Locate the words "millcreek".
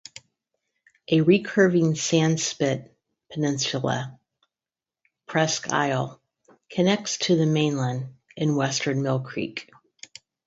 9.03-9.69